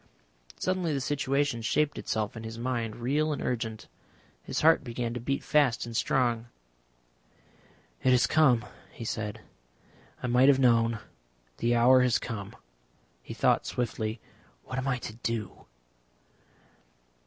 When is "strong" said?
5.95-6.47